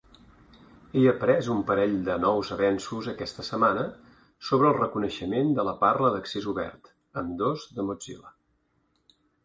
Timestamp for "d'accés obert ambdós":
6.17-7.71